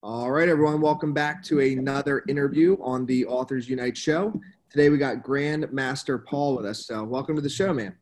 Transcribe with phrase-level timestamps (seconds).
[0.00, 4.32] All right, everyone, welcome back to another interview on the Authors Unite show.
[4.70, 6.86] Today we got Grand Master Paul with us.
[6.86, 7.96] So, welcome to the show, man.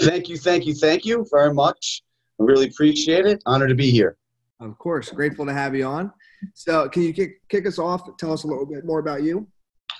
[0.00, 2.02] Thank you, thank you, thank you very much.
[2.40, 3.42] I really appreciate it.
[3.44, 4.16] Honor to be here.
[4.58, 6.10] Of course, grateful to have you on.
[6.54, 8.08] So, can you kick, kick us off?
[8.16, 9.46] Tell us a little bit more about you.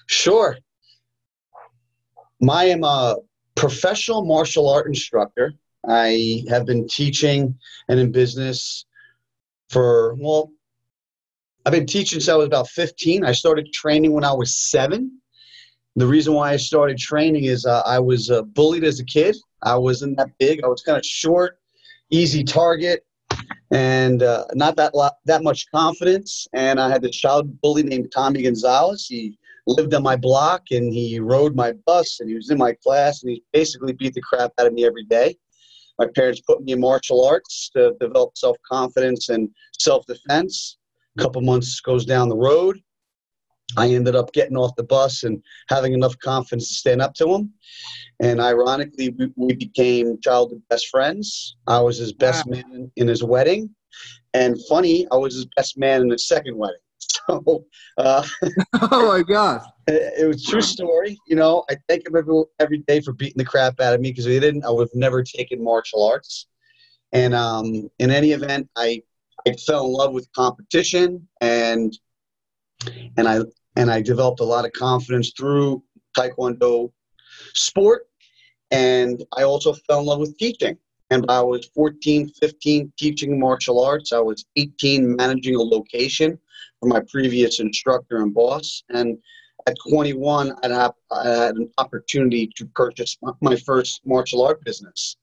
[0.06, 0.56] Sure.
[2.48, 3.16] I am a
[3.54, 5.52] professional martial art instructor.
[5.86, 7.54] I have been teaching
[7.90, 8.86] and in business
[9.68, 10.50] for, well,
[11.66, 13.24] I've been teaching since I was about 15.
[13.24, 15.18] I started training when I was seven.
[15.96, 19.34] The reason why I started training is uh, I was uh, bullied as a kid.
[19.62, 20.62] I wasn't that big.
[20.62, 21.58] I was kind of short,
[22.10, 23.06] easy target,
[23.70, 24.92] and uh, not that
[25.24, 26.46] that much confidence.
[26.52, 29.06] And I had this child bully named Tommy Gonzalez.
[29.08, 32.74] He lived on my block and he rode my bus and he was in my
[32.84, 35.34] class and he basically beat the crap out of me every day.
[35.98, 40.76] My parents put me in martial arts to develop self confidence and self defense.
[41.18, 42.80] A couple months goes down the road.
[43.76, 47.28] I ended up getting off the bus and having enough confidence to stand up to
[47.28, 47.52] him.
[48.20, 51.56] And ironically, we, we became childhood best friends.
[51.66, 52.58] I was his best wow.
[52.58, 53.74] man in his wedding.
[54.34, 56.78] And funny, I was his best man in his second wedding.
[57.26, 57.64] So,
[57.96, 58.26] uh,
[58.82, 59.62] oh my God.
[59.86, 61.18] It, it, was true story.
[61.26, 64.10] You know, I thank him every, every day for beating the crap out of me
[64.10, 66.48] because if he didn't, I would have never taken martial arts.
[67.12, 69.02] And um, in any event, I
[69.46, 71.96] I fell in love with competition and
[73.16, 73.40] and I
[73.76, 75.82] and I developed a lot of confidence through
[76.16, 76.92] Taekwondo
[77.54, 78.06] sport.
[78.70, 80.76] And I also fell in love with teaching.
[81.10, 84.12] And I was 14, 15 teaching martial arts.
[84.12, 86.38] I was 18 managing a location
[86.80, 88.82] for my previous instructor and boss.
[88.88, 89.18] And
[89.66, 95.16] at 21, I'd have, I had an opportunity to purchase my first martial art business.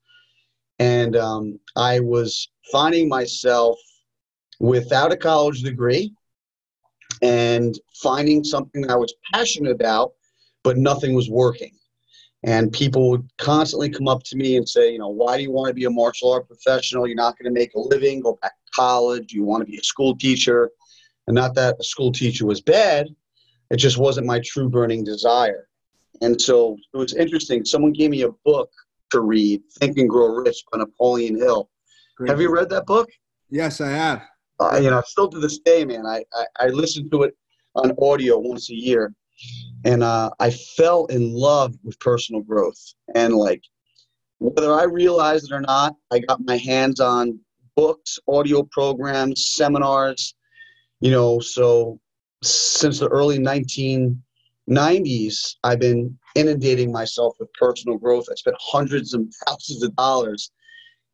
[0.80, 3.77] And um, I was finding myself
[4.62, 6.14] without a college degree
[7.23, 10.12] and finding something I was passionate about,
[10.64, 11.72] but nothing was working.
[12.44, 15.52] And people would constantly come up to me and say, you know, why do you
[15.52, 17.08] want to be a martial art professional?
[17.08, 19.33] You're not going to make a living, go back to college.
[19.33, 20.70] You want to be a school teacher.
[21.26, 23.08] And not that a school teacher was bad,
[23.71, 25.67] it just wasn't my true burning desire.
[26.21, 27.66] And so it was interesting.
[27.66, 28.70] Someone gave me a book
[29.10, 31.70] to read, Think and Grow Rich by Napoleon Hill.
[32.17, 32.30] Great.
[32.30, 33.10] Have you read that book?
[33.50, 34.21] Yes, I have
[34.61, 37.36] uh, you know, still to this day, man, I, I, I listen to it
[37.76, 39.14] on audio once a year.
[39.83, 42.80] And uh, I fell in love with personal growth.
[43.16, 43.64] And like,
[44.38, 47.39] whether I realized it or not, I got my hands on
[47.76, 50.36] books, audio programs, seminars,
[51.00, 52.00] you know, so
[52.44, 58.26] since the early 1990s, I've been inundating myself with personal growth.
[58.32, 60.52] I spent hundreds and thousands of dollars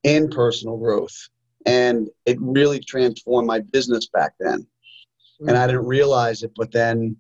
[0.03, 1.29] in personal growth
[1.67, 5.49] and it really transformed my business back then mm-hmm.
[5.49, 7.15] and i didn't realize it but then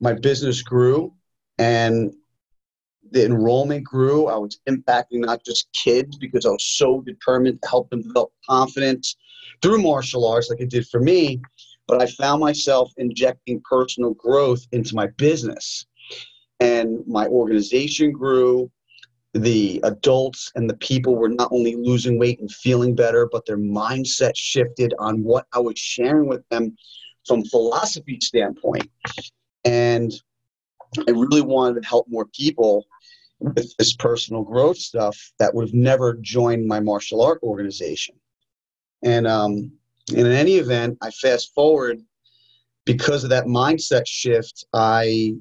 [0.00, 1.12] my business grew
[1.58, 2.12] and
[3.10, 7.68] the enrollment grew i was impacting not just kids because i was so determined to
[7.68, 9.16] help them develop confidence
[9.62, 11.40] through martial arts like it did for me
[11.88, 15.86] but i found myself injecting personal growth into my business
[16.60, 18.70] and my organization grew
[19.34, 23.58] the adults and the people were not only losing weight and feeling better, but their
[23.58, 26.76] mindset shifted on what I was sharing with them
[27.26, 28.90] from philosophy standpoint.
[29.64, 30.12] And
[31.06, 32.86] I really wanted to help more people
[33.38, 38.16] with this personal growth stuff that would have never joined my martial art organization.
[39.02, 39.72] And um,
[40.12, 42.00] in any event, I fast forward
[42.84, 45.36] because of that mindset shift, I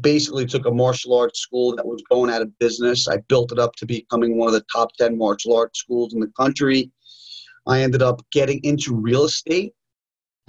[0.00, 3.08] basically took a martial arts school that was going out of business.
[3.08, 6.20] I built it up to becoming one of the top 10 martial arts schools in
[6.20, 6.90] the country.
[7.66, 9.72] I ended up getting into real estate.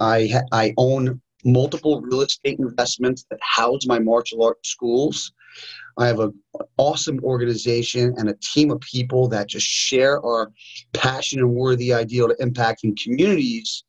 [0.00, 5.32] I, I own multiple real estate investments that house my martial arts schools.
[5.96, 6.34] I have an
[6.76, 10.52] awesome organization and a team of people that just share our
[10.92, 13.82] passion and worthy ideal to impacting communities.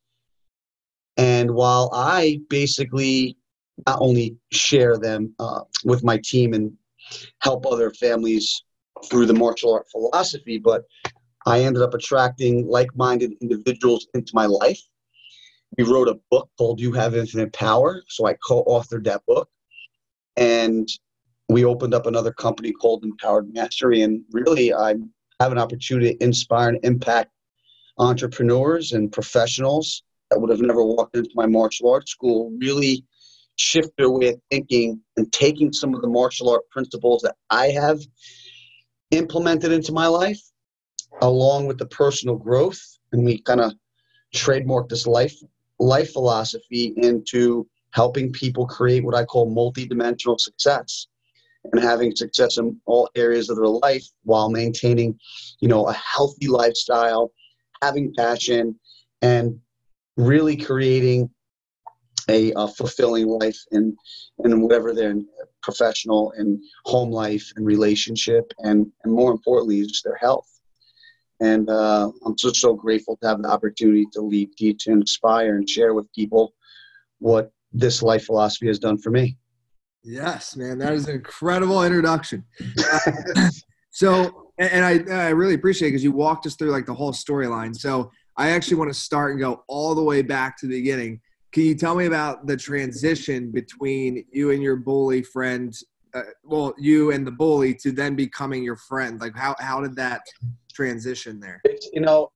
[1.18, 3.38] And while I basically
[3.88, 6.72] not only share them uh, with my team and
[7.42, 8.64] help other families
[9.10, 10.84] through the martial art philosophy, but
[11.46, 14.82] I ended up attracting like minded individuals into my life.
[15.78, 18.04] We wrote a book called You Have Infinite Power.
[18.08, 19.50] So I co authored that book.
[20.36, 20.88] And
[21.48, 24.02] we opened up another company called Empowered Mastery.
[24.02, 24.96] And really, I
[25.40, 27.32] have an opportunity to inspire and impact
[27.98, 33.04] entrepreneurs and professionals that would have never walked into my martial arts school, really
[33.60, 37.68] shift their way of thinking and taking some of the martial art principles that I
[37.68, 38.00] have
[39.12, 40.40] implemented into my life,
[41.22, 42.80] along with the personal growth.
[43.12, 43.74] And we kind of
[44.34, 45.36] trademark this life
[45.80, 51.08] life philosophy into helping people create what I call multidimensional success
[51.72, 55.18] and having success in all areas of their life while maintaining,
[55.60, 57.32] you know, a healthy lifestyle,
[57.82, 58.78] having passion,
[59.22, 59.58] and
[60.18, 61.30] really creating
[62.30, 63.96] a, fulfilling life in
[64.44, 65.16] in whatever their
[65.62, 70.48] professional and home life and relationship and and more importantly just their health.
[71.42, 75.56] And uh, I'm just so grateful to have the opportunity to lead, teach, and inspire
[75.56, 76.54] and share with people
[77.20, 79.38] what this life philosophy has done for me.
[80.04, 82.44] Yes, man, that is an incredible introduction.
[83.92, 87.76] so, and I, I really appreciate because you walked us through like the whole storyline.
[87.76, 91.20] So, I actually want to start and go all the way back to the beginning.
[91.52, 95.76] Can you tell me about the transition between you and your bully friend?
[96.14, 99.20] Uh, well, you and the bully to then becoming your friend.
[99.20, 100.22] Like, how how did that
[100.74, 101.62] transition there?
[101.64, 102.32] It's, you know,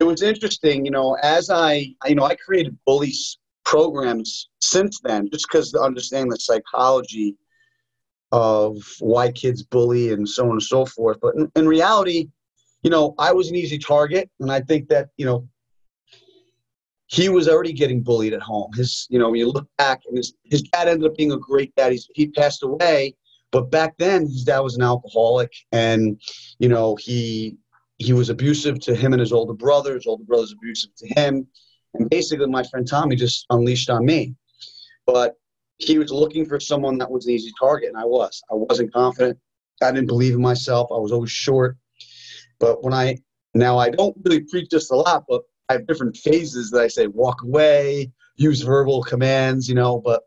[0.00, 0.84] it was interesting.
[0.84, 5.80] You know, as I, you know, I created bullies programs since then, just because to
[5.80, 7.36] understand the psychology
[8.32, 11.18] of why kids bully and so on and so forth.
[11.20, 12.28] But in, in reality,
[12.82, 15.48] you know, I was an easy target, and I think that you know
[17.10, 18.70] he was already getting bullied at home.
[18.74, 21.38] His, you know, when you look back, and his his dad ended up being a
[21.38, 21.90] great dad.
[21.90, 23.14] He's, he passed away,
[23.50, 26.20] but back then his dad was an alcoholic, and
[26.60, 27.56] you know he
[27.98, 29.94] he was abusive to him and his older brother.
[29.94, 31.46] His older brother's abusive to him.
[31.94, 34.36] And basically, my friend Tommy just unleashed on me.
[35.04, 35.34] But
[35.78, 38.40] he was looking for someone that was an easy target, and I was.
[38.52, 39.36] I wasn't confident.
[39.82, 40.88] I didn't believe in myself.
[40.92, 41.76] I was always short.
[42.60, 43.18] But when I
[43.54, 46.88] now I don't really preach this a lot, but I have different phases that I
[46.88, 50.00] say walk away, use verbal commands, you know.
[50.00, 50.22] But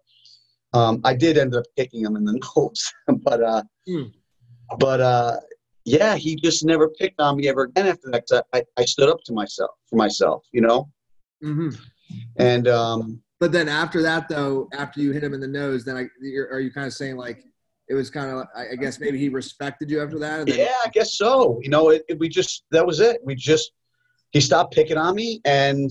[0.74, 2.94] um, I did end up kicking him in the nose.
[3.08, 4.10] but uh, mm.
[4.80, 5.36] but uh,
[5.84, 8.46] yeah, he just never picked on me ever again after that.
[8.54, 10.90] I, I stood up to myself for myself, you know.
[11.44, 11.72] Mm-hmm.
[12.38, 15.98] And um, but then after that, though, after you hit him in the nose, then
[15.98, 16.08] I,
[16.54, 17.44] are you kind of saying like
[17.90, 20.46] it was kind of I guess maybe he respected you after that?
[20.46, 21.60] Then- yeah, I guess so.
[21.62, 23.20] You know, it, it, we just that was it.
[23.26, 23.74] We just
[24.34, 25.90] he stopped picking on me, and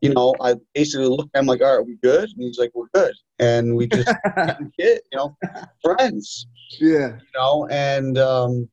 [0.00, 1.36] you know, I basically looked.
[1.36, 2.28] I'm like, all right, we good?
[2.30, 4.08] And he's like, we're good, and we just
[4.78, 5.36] kid, you know,
[5.82, 6.46] friends.
[6.80, 7.18] Yeah.
[7.18, 8.68] You know, and um,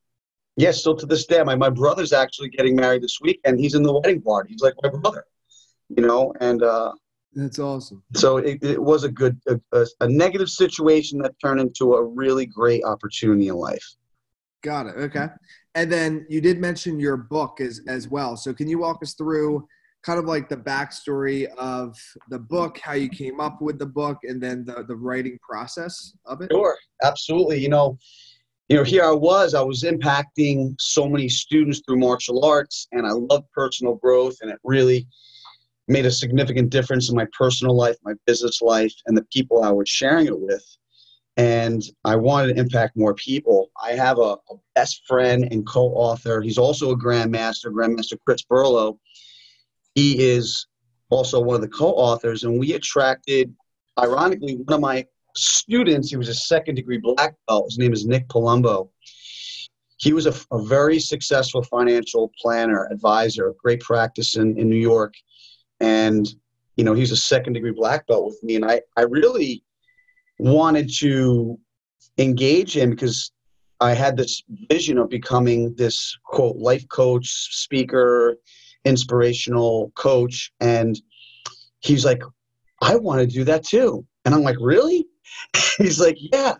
[0.55, 3.75] yeah, still to this day, my my brother's actually getting married this week, and he's
[3.75, 4.49] in the wedding party.
[4.51, 5.25] He's like my brother
[5.89, 6.93] you know, and uh,
[7.33, 8.03] that's awesome.
[8.15, 12.03] So it, it was a good, a, a, a, negative situation that turned into a
[12.03, 13.85] really great opportunity in life.
[14.63, 14.95] Got it.
[14.97, 15.27] Okay.
[15.79, 18.35] And then you did mention your book as as well.
[18.35, 19.65] So can you walk us through
[20.03, 21.97] kind of like the backstory of
[22.29, 26.13] the book, how you came up with the book, and then the the writing process
[26.25, 26.49] of it?
[26.51, 26.77] Sure.
[27.03, 27.59] Absolutely.
[27.59, 27.97] You know.
[28.71, 33.03] You know, here I was, I was impacting so many students through martial arts, and
[33.07, 35.07] I love personal growth, and it really,
[35.89, 39.71] made a significant difference in my personal life, my business life, and the people I
[39.71, 40.63] was sharing it with.
[41.39, 43.71] And I wanted to impact more people.
[43.81, 46.41] I have a, a best friend and co author.
[46.41, 48.99] He's also a grandmaster, Grandmaster Chris Burlow.
[49.95, 50.67] He is
[51.09, 53.55] also one of the co authors, and we attracted,
[53.97, 56.09] ironically, one of my students.
[56.09, 57.67] He was a second degree black belt.
[57.69, 58.89] His name is Nick Palumbo.
[59.95, 65.13] He was a, a very successful financial planner, advisor, great practice in, in New York
[65.79, 66.35] and
[66.75, 69.63] you know he's a second degree black belt with me and i i really
[70.39, 71.59] wanted to
[72.17, 73.31] engage him because
[73.79, 78.37] i had this vision of becoming this quote life coach speaker
[78.85, 80.51] inspirational coach.
[80.59, 80.99] And
[81.79, 82.21] he's like
[82.81, 84.05] i want to do that too.
[84.25, 85.05] And i'm like really?
[85.77, 86.55] He's like yeah.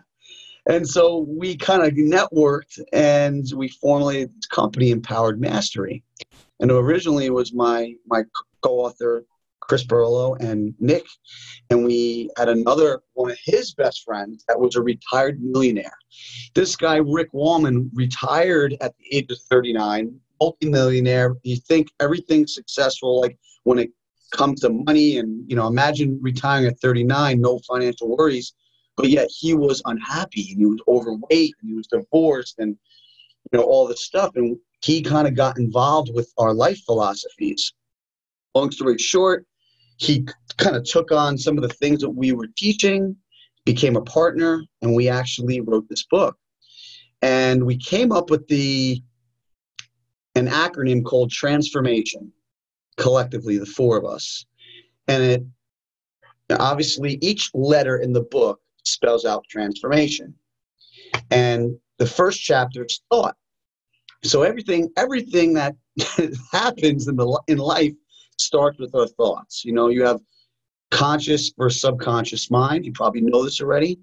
[0.66, 6.02] And so we kind of networked and we formally company empowered mastery.
[6.60, 8.22] And originally it was my my
[8.62, 9.24] co-author
[9.60, 11.06] Chris Burlow and Nick,
[11.70, 15.96] and we had another one of his best friends that was a retired millionaire.
[16.54, 21.36] This guy Rick Wallman retired at the age of 39, multimillionaire.
[21.44, 23.90] You think everything's successful, like when it
[24.32, 28.54] comes to money, and you know, imagine retiring at 39, no financial worries,
[28.96, 32.76] but yet he was unhappy and he was overweight and he was divorced and
[33.52, 37.72] you know all this stuff, and he kind of got involved with our life philosophies
[38.54, 39.46] long story short,
[40.00, 40.26] he
[40.56, 43.14] kind of took on some of the things that we were teaching,
[43.66, 46.36] became a partner, and we actually wrote this book.
[47.20, 49.02] And we came up with the
[50.36, 52.32] an acronym called transformation
[52.96, 54.46] collectively the four of us.
[55.06, 55.42] And it
[56.58, 60.34] obviously each letter in the book spells out transformation.
[61.30, 63.36] And the first chapter is thought.
[64.24, 65.74] So everything everything that
[66.52, 67.92] happens in the in life
[68.40, 69.64] starts with our thoughts.
[69.64, 70.20] You know, you have
[70.90, 72.84] conscious versus subconscious mind.
[72.84, 74.00] You probably know this already.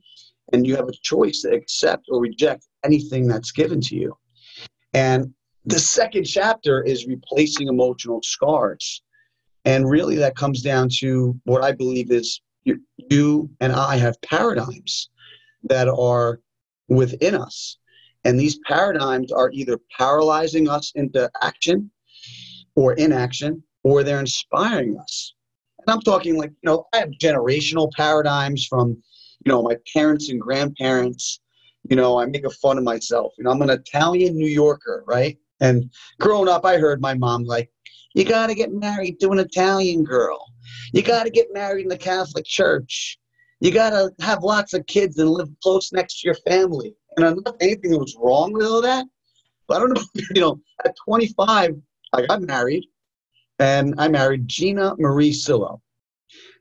[0.54, 4.18] And you have a choice to accept or reject anything that's given to you.
[4.94, 5.34] And
[5.66, 9.04] the second chapter is replacing emotional scars.
[9.66, 14.22] And really, that comes down to what I believe is you, you and I have
[14.22, 15.10] paradigms
[15.64, 16.40] that are
[16.88, 17.78] within us.
[18.24, 21.92] And these paradigms are either paralyzing us into action
[22.76, 25.34] or inaction, or they're inspiring us.
[25.80, 28.90] And I'm talking like, you know, I have generational paradigms from,
[29.46, 31.40] you know, my parents and grandparents.
[31.90, 33.34] You know, I make a fun of myself.
[33.38, 35.38] You know, I'm an Italian New Yorker, right?
[35.62, 35.90] And
[36.20, 37.72] growing up, I heard my mom like,
[38.14, 40.44] you got to get married to an Italian girl.
[40.92, 43.18] You got to get married in the Catholic Church.
[43.62, 46.94] You got to have lots of kids and live close next to your family.
[47.16, 49.06] And I'm not anything that was wrong with all that.
[49.68, 50.04] But I don't know,
[50.36, 51.76] you know, at 25,
[52.14, 52.84] I got married
[53.60, 55.82] and I married Gina Marie Sillo.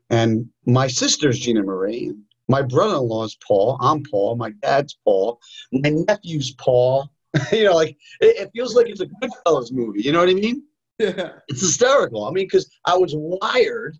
[0.09, 2.13] And my sister's Gina Marie.
[2.47, 3.77] My brother-in-law is Paul.
[3.81, 4.37] I'm Paul.
[4.37, 5.39] My dad's Paul.
[5.71, 7.09] My nephew's Paul.
[7.51, 10.01] you know, like it, it, feels like it's a Goodfellas movie.
[10.01, 10.63] You know what I mean?
[10.97, 11.33] Yeah.
[11.49, 12.25] It's hysterical.
[12.25, 13.97] I mean, because I was wired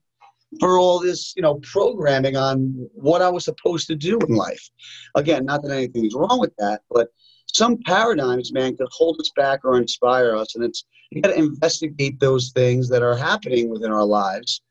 [0.60, 4.70] for all this, you know, programming on what I was supposed to do in life.
[5.16, 7.10] Again, not that anything's wrong with that, but
[7.54, 11.38] some paradigms, man, could hold us back or inspire us, and it's you got to
[11.38, 14.62] investigate those things that are happening within our lives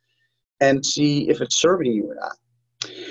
[0.60, 2.36] and see if it's serving you or not.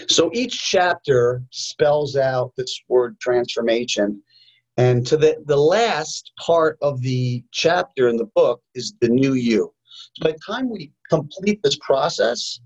[0.08, 4.22] So each chapter spells out this word transformation.
[4.78, 9.34] And to the, the last part of the chapter in the book is the new
[9.34, 9.74] you.
[10.14, 12.60] So by the time we complete this process,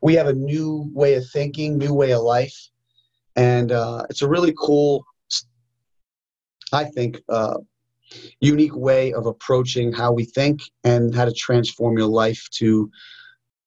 [0.00, 2.56] we have a new way of thinking, new way of life.
[3.36, 5.04] And uh, it's a really cool,
[6.72, 7.58] I think, uh,
[8.40, 12.90] unique way of approaching how we think and how to transform your life to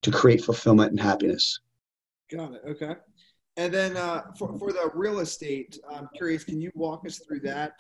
[0.02, 1.62] to create fulfillment and happiness.
[2.30, 2.62] Got it.
[2.68, 2.96] Okay.
[3.56, 7.40] And then uh, for, for the real estate, I'm curious, can you walk us through
[7.42, 7.74] that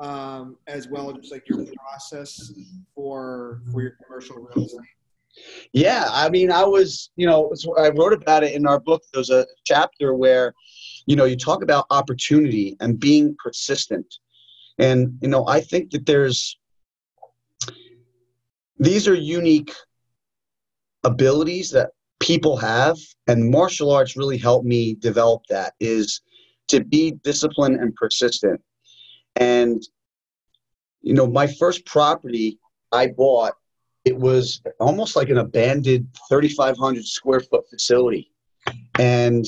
[0.00, 2.52] um, as well, just like your process
[2.94, 4.80] for for your commercial real estate?
[5.72, 9.02] Yeah, I mean, I was, you know, I wrote about it in our book.
[9.14, 10.52] There's a chapter where,
[11.06, 14.14] you know, you talk about opportunity and being persistent.
[14.78, 16.58] And, you know, I think that there's,
[18.78, 19.72] these are unique
[21.04, 22.96] abilities that people have.
[23.26, 26.20] And martial arts really helped me develop that is
[26.68, 28.60] to be disciplined and persistent.
[29.36, 29.82] And,
[31.00, 32.58] you know, my first property
[32.92, 33.54] I bought,
[34.04, 38.30] it was almost like an abandoned 3,500 square foot facility.
[38.98, 39.44] And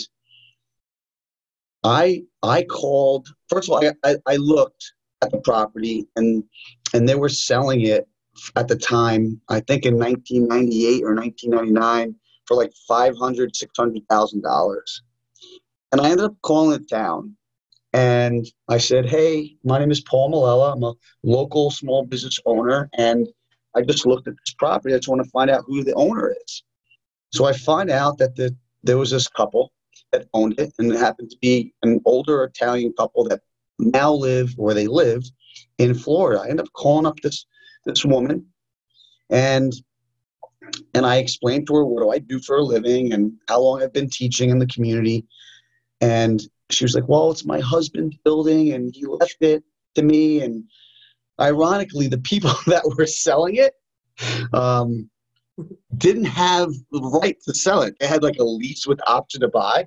[1.85, 6.45] I I called first of all I, I, I looked at the property and
[6.93, 8.07] and they were selling it
[8.57, 12.15] at the time i think in 1998 or 1999
[12.47, 15.03] for like 500 600000 dollars.
[15.93, 17.37] And i ended up calling it down
[17.93, 20.75] and i said hey my name is paul malella.
[20.75, 23.29] I'm a local small business owner and
[23.75, 24.95] i just looked at this property.
[24.95, 26.63] I just want to find out who the owner is.
[27.33, 29.73] So i find out that the, there was this couple
[30.13, 33.41] that owned it and it happened to be an older italian couple that
[33.79, 35.31] now live where they lived
[35.79, 36.43] in Florida.
[36.43, 37.47] I end up calling up this
[37.85, 38.47] this woman
[39.31, 39.73] and
[40.95, 43.83] and I explained to her what do I do for a living and how long
[43.83, 45.27] I've been teaching in the community.
[46.01, 49.63] And she was like, Well, it's my husband's building and he left it
[49.95, 50.41] to me.
[50.41, 50.65] And
[51.41, 53.75] ironically, the people that were selling it
[54.53, 55.11] um,
[55.97, 57.97] didn't have the right to sell it.
[58.01, 59.87] They had like a lease with option to buy.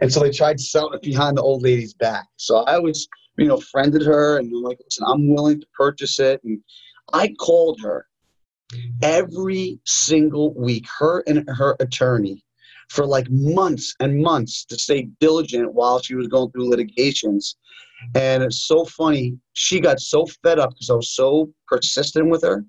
[0.00, 2.26] And so they tried selling it behind the old lady's back.
[2.36, 6.42] So I was, you know, friended her and like, listen, I'm willing to purchase it.
[6.44, 6.60] And
[7.12, 8.06] I called her
[9.02, 12.42] every single week, her and her attorney,
[12.88, 17.56] for like months and months to stay diligent while she was going through litigations.
[18.14, 19.38] And it's so funny.
[19.52, 22.64] She got so fed up because I was so persistent with her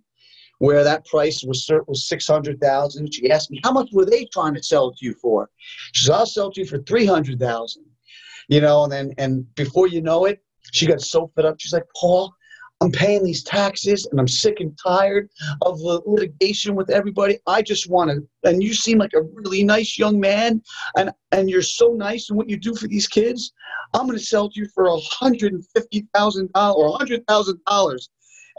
[0.64, 3.14] where that price was was six hundred thousand.
[3.14, 5.50] She asked me how much were they trying to sell it to you for.
[5.92, 7.84] She said, "I'll sell to you for three hundred thousand.
[8.48, 10.42] You know, and then and before you know it,
[10.72, 11.58] she got so fed up.
[11.60, 12.34] She's like, "Paul,
[12.80, 15.30] I'm paying these taxes and I'm sick and tired
[15.64, 17.40] of the litigation with everybody.
[17.46, 20.62] I just want to, and you seem like a really nice young man
[20.98, 23.52] and, and you're so nice in what you do for these kids.
[23.94, 28.10] I'm going to sell to you for $150,000 or $100,000.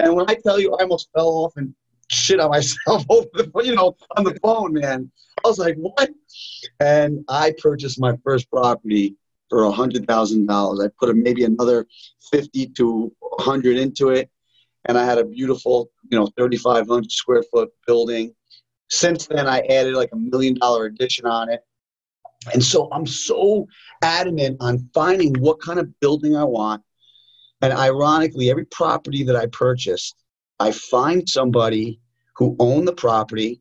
[0.00, 1.74] And when I tell you, I almost fell off and
[2.10, 5.10] shit on myself over the you know on the phone, man.
[5.44, 6.10] I was like, what?
[6.80, 9.16] And I purchased my first property
[9.50, 10.80] for a hundred thousand dollars.
[10.80, 11.86] I put a, maybe another
[12.30, 14.30] fifty to hundred into it,
[14.86, 18.34] and I had a beautiful, you know, thirty five hundred square foot building.
[18.90, 21.60] Since then, I added like a million dollar addition on it,
[22.52, 23.66] And so I'm so
[24.02, 26.82] adamant on finding what kind of building I want.
[27.62, 30.23] And ironically, every property that I purchased,
[30.64, 32.00] I find somebody
[32.36, 33.60] who owned the property,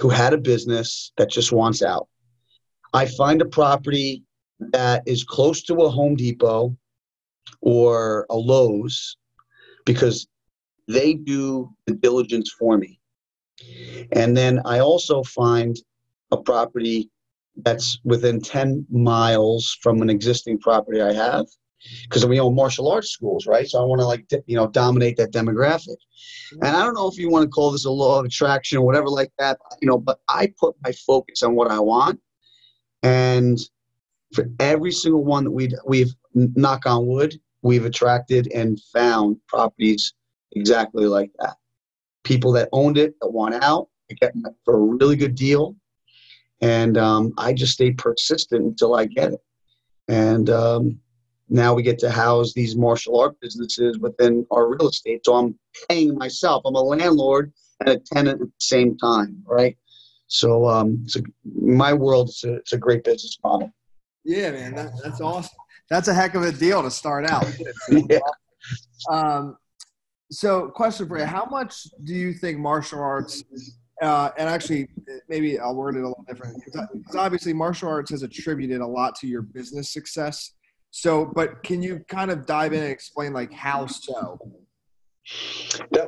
[0.00, 2.08] who had a business that just wants out.
[2.92, 4.24] I find a property
[4.72, 6.76] that is close to a Home Depot
[7.60, 9.16] or a Lowe's
[9.84, 10.26] because
[10.88, 12.98] they do the diligence for me.
[14.10, 15.76] And then I also find
[16.32, 17.08] a property
[17.58, 21.46] that's within 10 miles from an existing property I have
[22.04, 23.68] because we own martial arts schools, right?
[23.68, 25.96] So I want to like, you know, dominate that demographic.
[26.52, 28.82] And I don't know if you want to call this a law of attraction or
[28.82, 32.20] whatever like that, you know, but I put my focus on what I want.
[33.02, 33.58] And
[34.32, 40.14] for every single one that we we've knock on wood, we've attracted and found properties
[40.52, 41.56] exactly like that.
[42.24, 43.88] People that owned it that want out,
[44.20, 44.32] get
[44.64, 45.76] for a really good deal,
[46.60, 49.40] and um, I just stay persistent until I get it.
[50.08, 51.00] And um,
[51.48, 55.22] now we get to house these martial art businesses within our real estate.
[55.24, 56.62] So I'm paying myself.
[56.64, 59.76] I'm a landlord and a tenant at the same time, right?
[60.26, 63.70] So um, it's a, my world, it's a, it's a great business model.
[64.24, 65.56] Yeah, man, that, that's awesome.
[65.88, 67.46] That's a heck of a deal to start out.
[68.10, 68.18] yeah.
[69.08, 69.56] Um,
[70.32, 73.44] so, question for you: How much do you think martial arts
[74.02, 74.88] uh, and actually,
[75.28, 79.14] maybe I'll word it a little different because obviously martial arts has attributed a lot
[79.16, 80.52] to your business success.
[80.96, 84.38] So, but can you kind of dive in and explain like how so?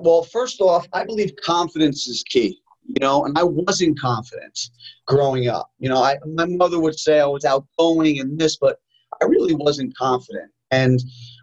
[0.01, 2.61] Well, first off, I believe confidence is key.
[2.87, 4.59] You know, and I wasn't confident
[5.07, 5.71] growing up.
[5.79, 8.79] You know, I, my mother would say I was outgoing and this, but
[9.21, 10.51] I really wasn't confident.
[10.71, 10.99] And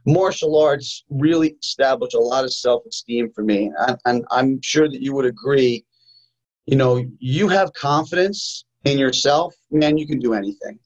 [0.07, 5.03] martial arts really established a lot of self-esteem for me, and, and I'm sure that
[5.03, 5.85] you would agree
[6.65, 10.79] you know, you have confidence in yourself, man, you can do anything.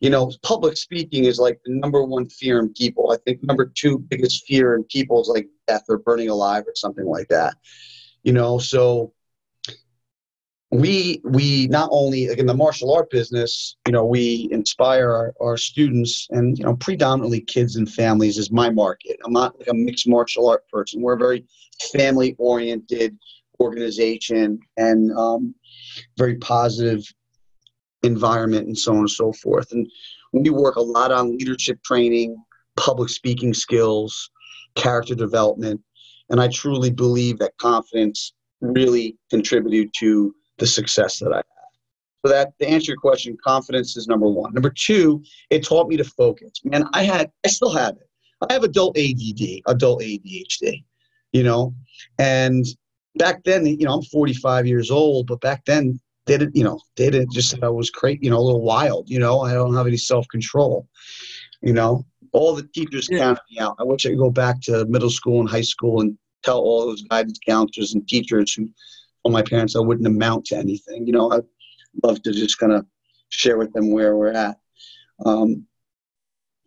[0.00, 3.12] You know, public speaking is like the number one fear in people.
[3.12, 6.74] I think number two biggest fear in people is like death or burning alive or
[6.74, 7.56] something like that.
[8.22, 9.12] You know, so
[10.70, 15.34] we we not only like in the martial art business, you know, we inspire our,
[15.40, 19.16] our students and you know, predominantly kids and families is my market.
[19.24, 21.00] I'm not like a mixed martial art person.
[21.00, 21.44] We're a very
[21.92, 23.16] family oriented
[23.60, 25.54] organization and um,
[26.18, 27.04] very positive
[28.06, 29.72] environment and so on and so forth.
[29.72, 29.90] And
[30.32, 32.36] we work a lot on leadership training,
[32.76, 34.30] public speaking skills,
[34.74, 35.80] character development,
[36.30, 41.44] and I truly believe that confidence really contributed to the success that I had.
[42.24, 44.52] So that to answer your question, confidence is number one.
[44.52, 46.52] Number two, it taught me to focus.
[46.64, 48.08] Man, I had, I still have it.
[48.48, 50.84] I have adult ADD, adult ADHD,
[51.32, 51.74] you know,
[52.18, 52.66] and
[53.16, 56.80] back then, you know, I'm 45 years old, but back then they didn't, you know,
[56.96, 59.54] they didn't just said I was crazy, you know, a little wild, you know, I
[59.54, 60.88] don't have any self control,
[61.62, 63.18] you know, all the teachers yeah.
[63.18, 63.76] counted me out.
[63.78, 66.86] I wish I could go back to middle school and high school and tell all
[66.86, 68.68] those guidance counselors and teachers who
[69.24, 71.06] told my parents I wouldn't amount to anything.
[71.06, 71.44] You know, I'd
[72.02, 72.84] love to just kind of
[73.30, 74.58] share with them where we're at.
[75.24, 75.66] Um,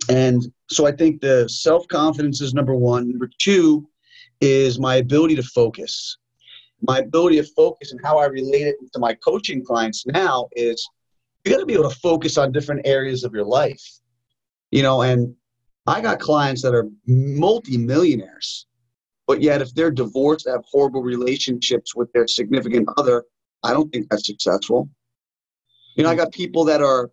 [0.10, 3.10] and so I think the self confidence is number one.
[3.10, 3.88] Number two
[4.42, 6.18] is my ability to focus
[6.82, 10.88] my ability to focus and how I relate it to my coaching clients now is
[11.44, 13.84] you got to be able to focus on different areas of your life.
[14.72, 15.36] You know, and
[15.88, 18.68] I got clients that are multi-millionaires,
[19.28, 23.26] but yet if they're divorced, have horrible relationships with their significant other,
[23.64, 24.90] I don't think that's successful.
[25.96, 27.12] You know, I got people that are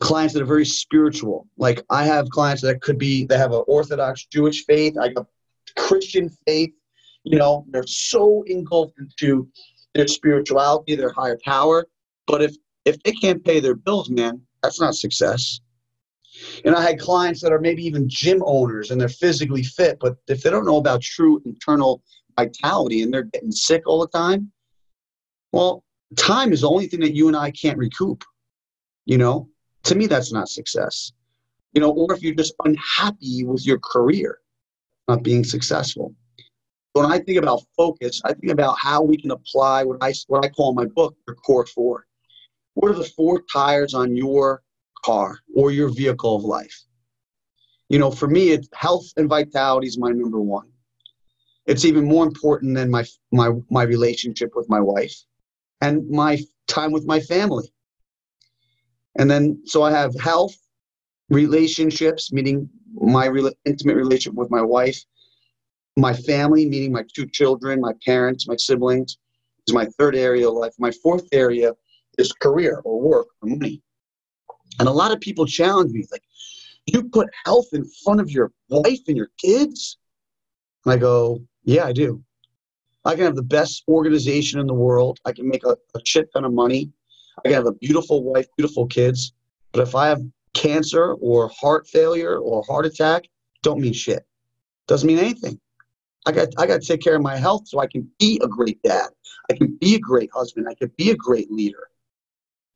[0.00, 1.46] clients that are very spiritual.
[1.56, 5.26] Like I have clients that could be they have an Orthodox Jewish faith, I got
[5.76, 6.72] Christian faith,
[7.24, 9.48] you know, they're so engulfed into
[9.94, 11.86] their spirituality, their higher power.
[12.26, 15.60] But if if they can't pay their bills, man, that's not success.
[16.64, 20.16] And I had clients that are maybe even gym owners and they're physically fit, but
[20.28, 22.02] if they don't know about true internal
[22.36, 24.50] vitality and they're getting sick all the time,
[25.52, 25.84] well,
[26.16, 28.24] time is the only thing that you and I can't recoup.
[29.06, 29.48] You know,
[29.84, 31.12] to me, that's not success.
[31.72, 34.40] You know, or if you're just unhappy with your career,
[35.08, 36.14] not being successful
[36.94, 40.44] when I think about focus, I think about how we can apply what I what
[40.44, 42.06] I call in my book your core four.
[42.74, 44.62] What are the four tires on your
[45.04, 46.84] car or your vehicle of life?
[47.88, 50.68] You know, for me, it's health and vitality is my number one.
[51.66, 55.16] It's even more important than my my my relationship with my wife
[55.80, 57.72] and my time with my family.
[59.18, 60.54] And then, so I have health,
[61.28, 65.00] relationships, meaning my re- intimate relationship with my wife,
[65.96, 69.16] my family, meaning my two children, my parents, my siblings,
[69.66, 70.72] is my third area of life.
[70.78, 71.72] My fourth area
[72.18, 73.82] is career or work or money.
[74.78, 76.22] And a lot of people challenge me, like,
[76.86, 79.98] you put health in front of your wife and your kids?
[80.84, 82.22] And I go, yeah, I do.
[83.04, 85.18] I can have the best organization in the world.
[85.24, 86.90] I can make a, a shit ton of money.
[87.38, 89.32] I can have a beautiful wife, beautiful kids.
[89.72, 90.20] But if I have
[90.54, 93.24] cancer or heart failure or heart attack,
[93.62, 94.24] don't mean shit.
[94.86, 95.58] Doesn't mean anything.
[96.26, 98.48] I got I got to take care of my health so I can be a
[98.48, 99.10] great dad.
[99.50, 100.66] I can be a great husband.
[100.68, 101.88] I can be a great leader.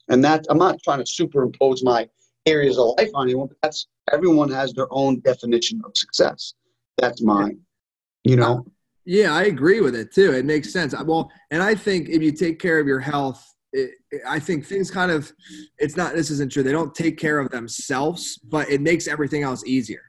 [0.09, 2.09] And that I'm not trying to superimpose my
[2.47, 6.55] areas of life on anyone, but that's everyone has their own definition of success.
[6.99, 7.61] That's mine.
[8.25, 8.67] You know?
[9.05, 10.33] Yeah, I agree with it too.
[10.33, 10.95] It makes sense.
[11.05, 13.93] Well, and I think if you take care of your health, it,
[14.27, 15.33] I think things kind of,
[15.79, 16.63] it's not, this isn't true.
[16.63, 20.08] They don't take care of themselves, but it makes everything else easier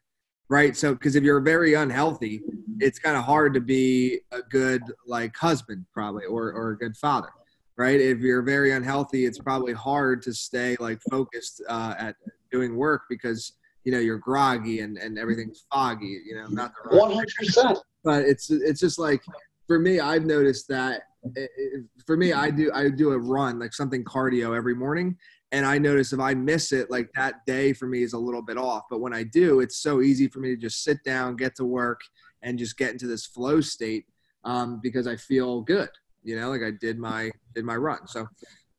[0.50, 0.76] right?
[0.76, 2.42] So, because if you're very unhealthy,
[2.80, 6.98] it's kind of hard to be a good like husband, probably, or or a good
[6.98, 7.30] father,
[7.78, 8.00] right?
[8.00, 12.16] If you're very unhealthy, it's probably hard to stay like focused uh, at
[12.52, 16.22] doing work because you know you're groggy and and everything's foggy.
[16.26, 17.78] You know, not the one hundred percent.
[18.04, 19.22] But it's it's just like
[19.68, 21.04] for me, I've noticed that.
[21.36, 25.18] It, it, for me, I do I do a run like something cardio every morning,
[25.52, 28.42] and I notice if I miss it, like that day for me is a little
[28.42, 28.84] bit off.
[28.90, 31.66] But when I do, it's so easy for me to just sit down, get to
[31.66, 32.02] work,
[32.44, 34.06] and just get into this flow state
[34.44, 35.90] um, because I feel good.
[36.24, 38.08] You know, like I did my did my run.
[38.08, 38.28] So,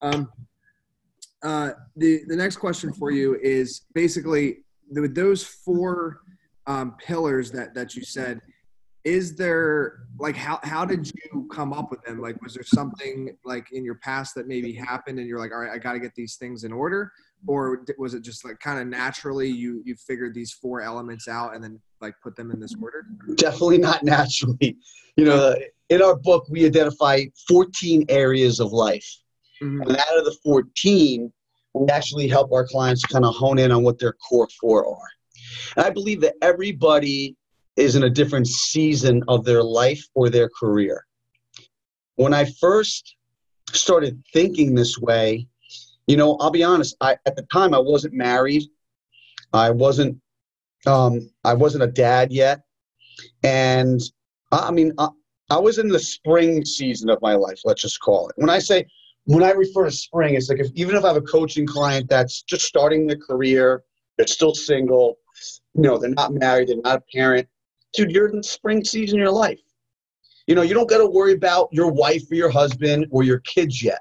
[0.03, 0.31] um,
[1.43, 4.59] uh, the the next question for you is basically
[4.91, 6.21] with those four
[6.67, 8.41] um, pillars that that you said
[9.05, 12.21] is there like how how did you come up with them?
[12.21, 15.61] Like was there something like in your past that maybe happened and you're like all
[15.61, 17.13] right i got to get these things in order
[17.47, 21.55] or was it just like kind of naturally you you figured these four elements out
[21.55, 23.07] and then like put them in this order?
[23.37, 24.77] Definitely not naturally.
[25.17, 25.55] You know
[25.89, 29.09] in our book we identify 14 areas of life.
[29.63, 29.83] Mm-hmm.
[29.83, 31.31] and out of the 14
[31.75, 35.09] we actually help our clients kind of hone in on what their core four are.
[35.77, 37.37] And i believe that everybody
[37.81, 41.07] is in a different season of their life or their career.
[42.17, 43.17] When I first
[43.73, 45.47] started thinking this way,
[46.07, 48.65] you know, I'll be honest, I, at the time I wasn't married.
[49.53, 50.21] I wasn't
[50.87, 52.63] um, I wasn't a dad yet.
[53.43, 54.01] And
[54.53, 55.09] I mean, I,
[55.51, 58.35] I was in the spring season of my life, let's just call it.
[58.37, 58.87] When I say,
[59.25, 62.09] when I refer to spring, it's like if, even if I have a coaching client
[62.09, 63.83] that's just starting their career,
[64.17, 65.19] they're still single,
[65.75, 67.49] you know, they're not married, they're not a parent,
[67.93, 69.61] dude, you're in the spring season of your life.
[70.47, 73.39] You know, you don't got to worry about your wife or your husband or your
[73.41, 74.01] kids yet.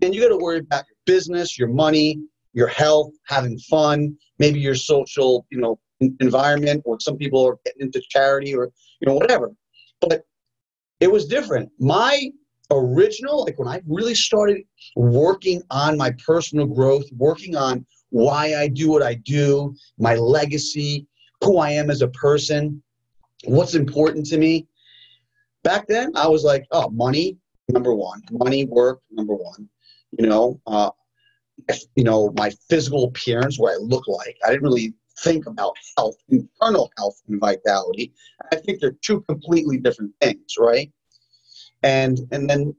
[0.00, 2.20] And you got to worry about your business, your money,
[2.54, 5.78] your health, having fun, maybe your social, you know,
[6.20, 9.52] environment, or some people are getting into charity or, you know, whatever.
[10.00, 10.22] But
[11.00, 11.70] it was different.
[11.78, 12.30] My
[12.70, 14.62] original, like when I really started
[14.96, 21.06] working on my personal growth, working on why I do what I do, my legacy,
[21.42, 22.82] who I am as a person,
[23.44, 24.66] what's important to me
[25.64, 27.38] back then i was like oh money
[27.72, 28.22] number one.
[28.30, 29.68] Money work number one.
[30.18, 30.90] You know uh,
[31.96, 34.36] you know my physical appearance what i look like.
[34.44, 38.12] I didn't really think about health internal health and vitality.
[38.52, 40.90] I think they're two completely different things right?
[41.82, 42.74] And and then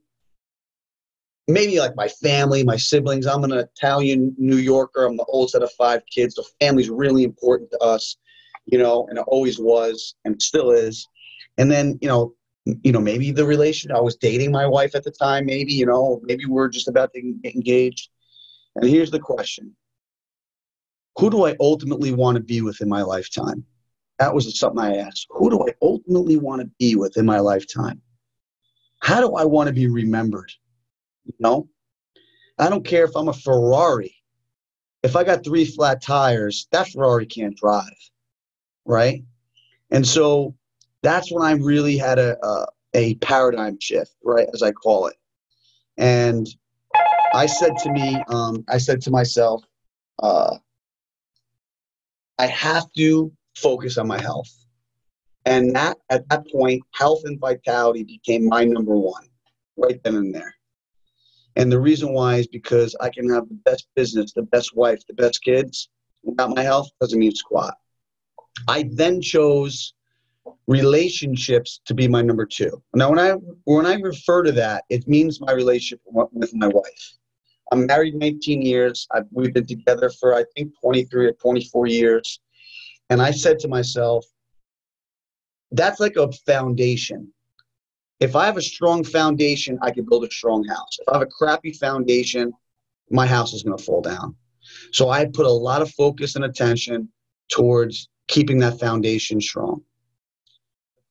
[1.48, 3.26] maybe like my family my siblings.
[3.26, 5.06] I'm an italian new yorker.
[5.06, 6.36] I'm the oldest out of five kids.
[6.36, 8.18] So family's really important to us
[8.66, 11.08] you know, and it always was and still is.
[11.58, 12.34] And then, you know,
[12.66, 15.86] you know, maybe the relation I was dating my wife at the time, maybe, you
[15.86, 18.10] know, maybe we're just about to get engaged.
[18.76, 19.76] And here's the question.
[21.18, 23.66] Who do I ultimately want to be with in my lifetime?
[24.20, 25.28] That was something I asked.
[25.30, 28.02] Who do I ultimately want to be with in my lifetime?
[29.02, 30.52] How do I want to be remembered?
[31.26, 31.68] You know,
[32.58, 34.16] I don't care if I'm a Ferrari.
[35.04, 37.92] If I got three flat tires, that Ferrari can't drive
[38.86, 39.24] right?
[39.92, 40.56] And so
[41.02, 45.16] that's when I really had a, a, a paradigm shift, right, as I call it.
[45.98, 46.48] And
[47.34, 49.64] I said to me, um, I said to myself,
[50.22, 50.58] uh,
[52.40, 54.50] I have to focus on my health.
[55.46, 59.28] And that at that point, health and vitality became my number one,
[59.78, 60.56] right then and there.
[61.56, 65.06] And the reason why is because I can have the best business, the best wife,
[65.08, 65.90] the best kids.
[66.24, 67.76] Without my health, doesn't mean squat.
[68.68, 69.94] I then chose
[70.68, 72.82] relationships to be my number two.
[72.94, 73.32] Now, when I
[73.66, 77.18] when I refer to that, it means my relationship with my wife.
[77.72, 79.08] I'm married 19 years.
[79.12, 82.40] I've, we've been together for I think 23 or 24 years,
[83.10, 84.26] and I said to myself,
[85.72, 87.34] that's like a foundation.
[88.20, 90.98] If I have a strong foundation, I can build a strong house.
[91.00, 92.54] If I have a crappy foundation,
[93.10, 94.36] my house is going to fall down.
[94.92, 97.10] So I put a lot of focus and attention
[97.50, 99.82] towards keeping that foundation strong.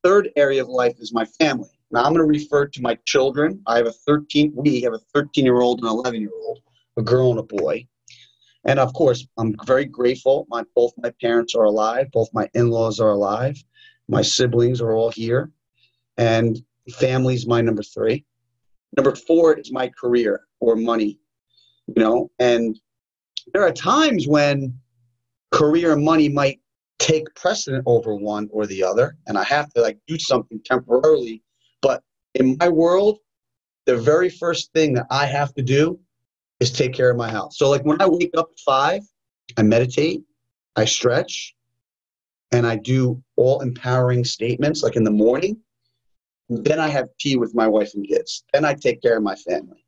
[0.03, 1.71] The third area of life is my family.
[1.91, 3.63] Now I'm going to refer to my children.
[3.67, 6.61] I have a 13, we have a 13 year old and 11 year old,
[6.97, 7.87] a girl and a boy.
[8.65, 10.47] And of course, I'm very grateful.
[10.49, 12.11] My both my parents are alive.
[12.13, 13.63] Both my in-laws are alive.
[14.09, 15.51] My siblings are all here,
[16.17, 18.25] and family's my number three.
[18.97, 21.19] Number four is my career or money.
[21.89, 22.79] You know, and
[23.53, 24.79] there are times when
[25.51, 26.61] career and money might
[27.03, 31.43] take precedent over one or the other, and I have to like do something temporarily.
[31.81, 32.03] But
[32.35, 33.19] in my world,
[33.87, 35.99] the very first thing that I have to do
[36.61, 39.03] is take care of my health So like when I wake up at five,
[39.57, 40.23] I meditate,
[40.77, 41.57] I stretch,
[42.53, 45.57] and I do all empowering statements like in the morning.
[46.49, 48.45] Then I have tea with my wife and kids.
[48.53, 49.85] Then I take care of my family.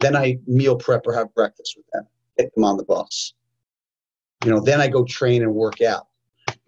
[0.00, 3.34] Then I meal prep or have breakfast with them, get them on the bus.
[4.44, 6.07] You know, then I go train and work out.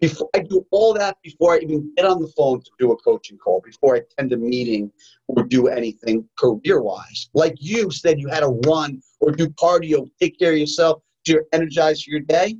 [0.01, 2.97] Before I do all that before I even get on the phone to do a
[2.97, 4.91] coaching call, before I attend a meeting
[5.27, 7.29] or do anything career wise.
[7.35, 11.33] Like you said, you had to run or do cardio, take care of yourself, so
[11.33, 12.57] you're energized for your day.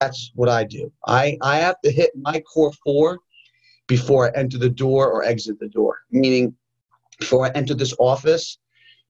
[0.00, 0.90] That's what I do.
[1.06, 3.18] I, I have to hit my core four
[3.86, 5.98] before I enter the door or exit the door.
[6.10, 6.54] Meaning,
[7.18, 8.56] before I enter this office,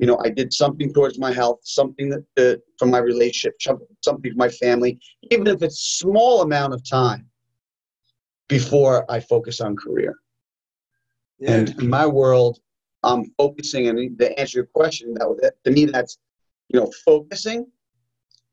[0.01, 3.55] you know, I did something towards my health, something that, uh, for my relationship,
[4.03, 4.99] something for my family,
[5.31, 7.29] even if it's small amount of time
[8.49, 10.17] before I focus on career.
[11.39, 11.53] Yeah.
[11.53, 12.61] And in my world,
[13.03, 16.19] I'm focusing, and to answer your question, that to me, that's
[16.69, 17.67] you know focusing,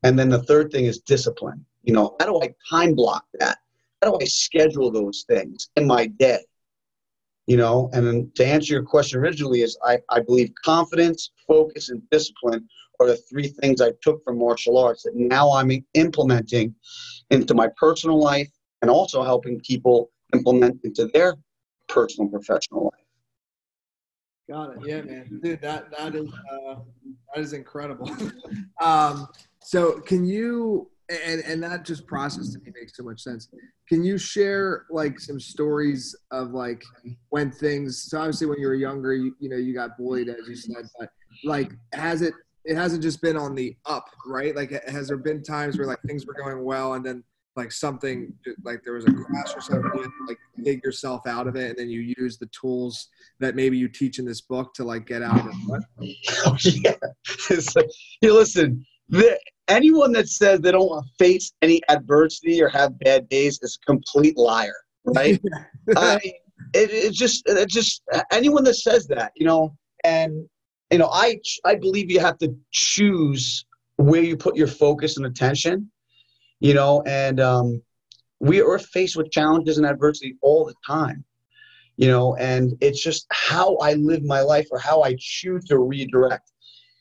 [0.04, 1.64] and then the third thing is discipline.
[1.82, 3.58] You know, how do I time block that?
[4.02, 6.44] How do I schedule those things in my day?
[7.46, 11.90] You know, and then to answer your question originally is I, I believe confidence, focus,
[11.90, 16.74] and discipline are the three things I took from martial arts that now I'm implementing
[17.30, 18.50] into my personal life
[18.82, 21.34] and also helping people implement into their
[21.88, 23.06] personal professional life.
[24.48, 24.78] Got it.
[24.86, 26.76] Yeah, man, dude, that that is uh,
[27.34, 28.08] that is incredible.
[28.80, 29.26] um,
[29.60, 33.48] so, can you and and that just process to me makes so much sense.
[33.88, 36.84] Can you share like some stories of like
[37.30, 38.02] when things?
[38.08, 40.84] So obviously, when you were younger, you, you know you got bullied, as you said,
[40.98, 41.10] but
[41.44, 42.34] like has it?
[42.64, 44.56] It hasn't just been on the up, right?
[44.56, 47.22] Like, has there been times where like things were going well and then
[47.56, 51.70] like something like there was a crash or something like dig yourself out of it
[51.70, 53.08] and then you use the tools
[53.40, 55.84] that maybe you teach in this book to like get out of it.
[56.46, 56.94] Oh, yeah.
[57.50, 57.88] It's like
[58.20, 59.38] you listen the,
[59.68, 64.36] anyone that says they don't face any adversity or have bad days is a complete
[64.36, 64.74] liar
[65.06, 65.40] right?
[65.96, 66.16] I,
[66.74, 70.46] it, it just it just anyone that says that you know and
[70.90, 73.64] you know i i believe you have to choose
[73.96, 75.90] where you put your focus and attention
[76.60, 77.82] you know, and um,
[78.40, 81.24] we are faced with challenges and adversity all the time,
[81.96, 85.78] you know, and it's just how I live my life or how I choose to
[85.78, 86.50] redirect.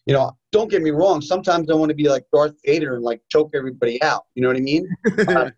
[0.05, 1.19] You know, don't get me wrong.
[1.19, 4.25] Sometimes I want to be like Darth Vader and like choke everybody out.
[4.35, 4.87] You know what I mean?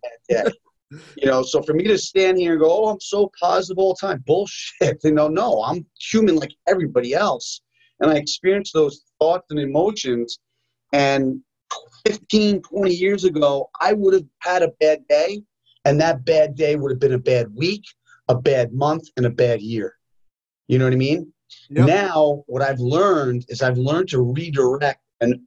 [1.16, 3.94] you know, so for me to stand here and go, "Oh, I'm so positive all
[3.94, 5.00] the time," bullshit.
[5.04, 7.60] You know, no, I'm human like everybody else,
[8.00, 10.38] and I experience those thoughts and emotions,
[10.92, 11.42] and
[12.06, 15.42] 15, 20 years ago, I would have had a bad day,
[15.84, 17.84] and that bad day would have been a bad week,
[18.28, 19.94] a bad month, and a bad year.
[20.68, 21.32] You know what I mean?
[21.70, 21.86] Yep.
[21.86, 25.40] Now, what I've learned is I've learned to redirect and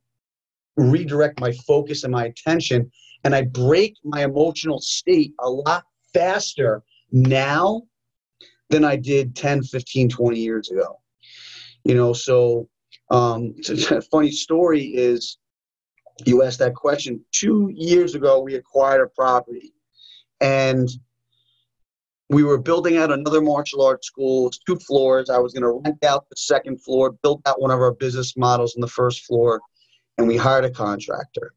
[0.76, 2.92] redirect my focus and my attention,
[3.24, 5.84] and I break my emotional state a lot
[6.14, 7.84] faster now
[8.70, 11.00] than I did 10, 15, 20 years ago.
[11.84, 12.68] You know, so
[13.12, 15.38] um, it's a funny story is
[16.26, 17.24] you asked that question.
[17.32, 19.74] Two years ago, we acquired a property,
[20.40, 20.90] and
[22.30, 24.50] we were building out another martial arts school.
[24.66, 25.30] two floors.
[25.30, 28.38] I was going to rent out the second floor, built out one of our business
[28.38, 29.60] models on the first floor,
[30.18, 31.54] and we hired a contractor.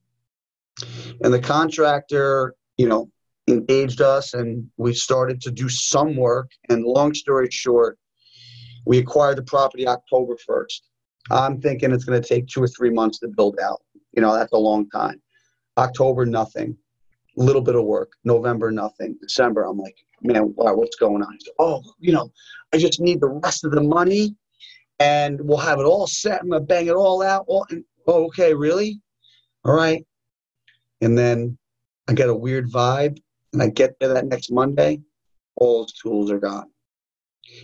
[1.22, 3.08] And the contractor, you know,
[3.46, 6.50] engaged us, and we started to do some work.
[6.68, 7.96] And long story short,
[8.84, 10.80] we acquired the property October 1st.
[11.30, 13.83] I'm thinking it's going to take two or three months to build out.
[14.16, 15.20] You know, that's a long time.
[15.76, 16.76] October, nothing.
[17.36, 18.12] Little bit of work.
[18.24, 19.16] November, nothing.
[19.20, 21.38] December, I'm like, man, what's going on?
[21.58, 22.30] Oh, you know,
[22.72, 24.36] I just need the rest of the money
[25.00, 26.40] and we'll have it all set.
[26.40, 27.44] I'm going to bang it all out.
[27.48, 29.00] All, and, oh, okay, really?
[29.64, 30.06] All right.
[31.00, 31.58] And then
[32.06, 33.18] I get a weird vibe
[33.52, 35.00] and I get there that next Monday,
[35.56, 36.70] all those tools are gone.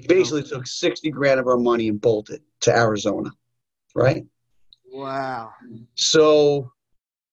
[0.08, 3.30] Basically took 60 grand of our money and bolted to Arizona,
[3.94, 4.24] right?
[4.90, 5.52] Wow.
[5.94, 6.72] So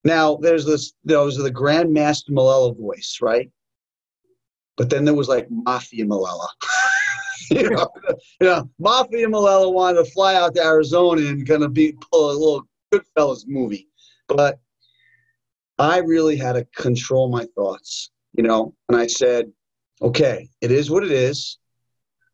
[0.03, 3.49] Now there's this those are the Grandmaster Malella voice, right?
[4.77, 6.47] But then there was like Mafia Malella.
[7.51, 7.89] you, know,
[8.39, 12.31] you know, Mafia Malella wanted to fly out to Arizona and kind of be pull
[12.31, 13.89] a little Goodfellas movie,
[14.27, 14.59] but
[15.79, 18.73] I really had to control my thoughts, you know.
[18.89, 19.51] And I said,
[20.01, 21.57] okay, it is what it is.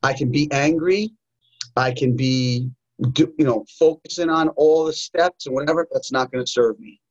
[0.02, 1.14] I can be angry.
[1.76, 5.88] I can be, you know, focusing on all the steps and whatever.
[5.92, 7.02] That's not going to serve me.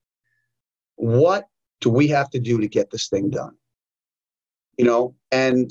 [0.96, 1.46] What
[1.80, 3.56] do we have to do to get this thing done?
[4.78, 5.70] You know, and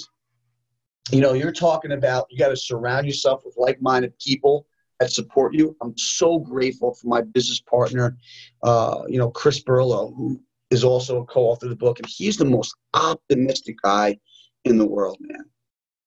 [1.11, 4.67] you know, you're talking about you got to surround yourself with like-minded people
[4.99, 5.75] that support you.
[5.81, 8.17] I'm so grateful for my business partner,
[8.63, 12.37] uh, you know, Chris Burlow, who is also a co-author of the book, and he's
[12.37, 14.17] the most optimistic guy
[14.63, 15.45] in the world, man.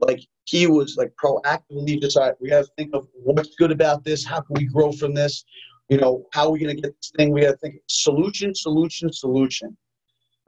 [0.06, 4.24] Like he was like proactively decide we got to think of what's good about this.
[4.24, 5.44] How can we grow from this?
[5.88, 7.32] You know, how are we going to get this thing?
[7.32, 9.76] We got to think solution, solution, solution.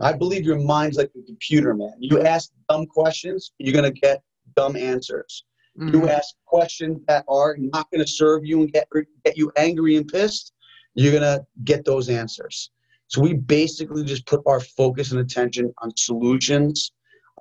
[0.01, 1.95] I believe your mind's like a computer, man.
[1.99, 4.23] You ask dumb questions, you're going to get
[4.55, 5.45] dumb answers.
[5.79, 5.95] Mm-hmm.
[5.95, 8.88] You ask questions that are not going to serve you and get
[9.25, 10.53] get you angry and pissed,
[10.95, 12.71] you're going to get those answers.
[13.09, 16.92] So we basically just put our focus and attention on solutions,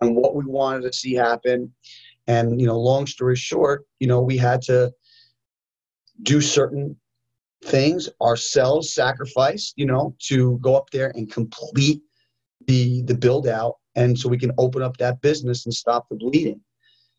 [0.02, 1.74] on what we wanted to see happen.
[2.28, 4.92] And, you know, long story short, you know, we had to
[6.24, 6.96] do certain
[7.64, 12.02] things ourselves, sacrifice, you know, to go up there and complete
[12.68, 16.16] the the build out and so we can open up that business and stop the
[16.16, 16.60] bleeding.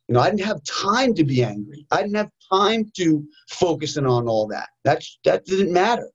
[0.08, 1.86] You know, I didn't have time to be angry.
[1.90, 4.68] I didn't have time to focus in on all that.
[4.84, 6.10] That's that didn't matter.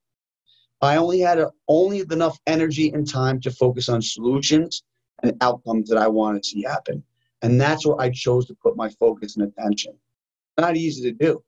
[0.81, 4.83] I only had a, only enough energy and time to focus on solutions
[5.23, 7.03] and outcomes that I wanted to see happen.
[7.41, 9.93] And that's where I chose to put my focus and attention.
[10.59, 11.43] Not easy to do,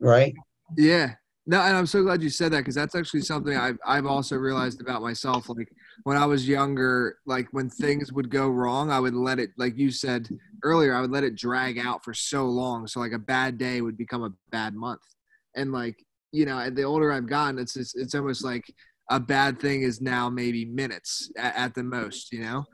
[0.00, 0.34] right?
[0.76, 1.14] Yeah.
[1.46, 4.36] No, and I'm so glad you said that because that's actually something I've I've also
[4.36, 5.50] realized about myself.
[5.50, 5.70] Like
[6.04, 9.76] when I was younger, like when things would go wrong, I would let it, like
[9.76, 10.26] you said
[10.62, 12.86] earlier, I would let it drag out for so long.
[12.86, 15.02] So like a bad day would become a bad month,
[15.54, 18.64] and like you know, the older I've gotten, it's it's, it's almost like
[19.10, 22.64] a bad thing is now maybe minutes at, at, the most, you know?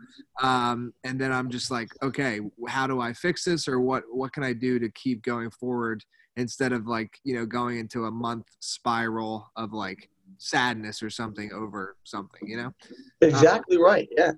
[0.40, 4.32] Um, and then I'm just like, okay, how do I fix this or what, what
[4.32, 6.04] can I do to keep going forward
[6.36, 11.52] instead of like, you know, going into a month spiral of like sadness or something
[11.52, 12.72] over something, you know?
[13.20, 14.08] Exactly um, right.
[14.16, 14.32] Yeah.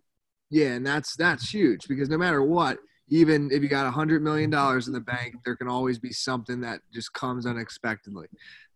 [0.50, 0.68] Yeah.
[0.68, 2.78] And that's, that's huge because no matter what,
[3.08, 6.12] even if you got a hundred million dollars in the bank, there can always be
[6.12, 8.28] something that just comes unexpectedly.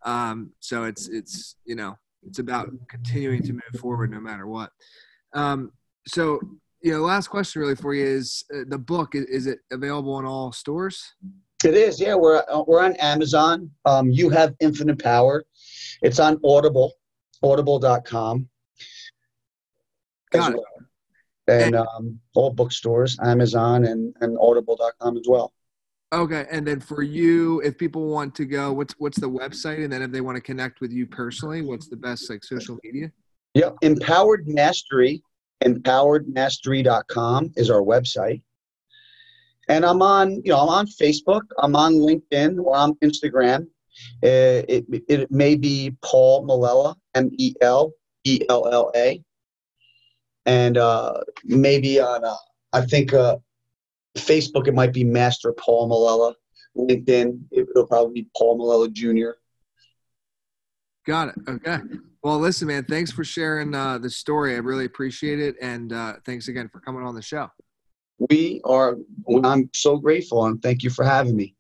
[0.05, 4.71] Um, so it's, it's, you know, it's about continuing to move forward no matter what.
[5.33, 5.73] Um,
[6.07, 6.41] so,
[6.81, 9.15] you know, last question really for you is uh, the book.
[9.15, 11.15] Is, is, it available in all stores?
[11.65, 12.01] It is.
[12.01, 13.71] Yeah, we're uh, we're on Amazon.
[13.85, 15.45] Um, you have infinite power.
[16.03, 16.93] It's on Audible,
[17.43, 18.49] Audible.com.
[20.31, 20.57] Got it.
[20.57, 20.65] Well.
[21.49, 25.53] And, and um, all bookstores, Amazon, and and Audible.com as well.
[26.13, 29.83] Okay, and then for you, if people want to go, what's what's the website?
[29.83, 32.79] And then if they want to connect with you personally, what's the best like social
[32.85, 33.11] media?
[33.55, 35.23] Yep, Empowered Mastery,
[35.65, 38.43] empoweredmastery.com is our website.
[39.69, 43.63] And I'm on, you know, I'm on Facebook, I'm on LinkedIn, or on Instagram.
[44.23, 47.93] Uh, it, it, it may be Paul Melella, M E L
[48.25, 49.21] E L L A,
[50.45, 51.15] and uh,
[51.45, 52.37] maybe on, uh,
[52.73, 53.39] I think uh,
[54.17, 56.35] Facebook, it might be Master Paul Melella.
[56.77, 59.39] LinkedIn, it'll probably be Paul Melella Jr.
[61.07, 61.35] Got it.
[61.49, 61.79] Okay.
[62.23, 64.55] Well, listen, man, thanks for sharing uh, the story.
[64.55, 65.57] I really appreciate it.
[65.63, 67.49] And uh, thanks again for coming on the show.
[68.31, 68.97] We are,
[69.45, 71.56] I'm so grateful and thank you for having me.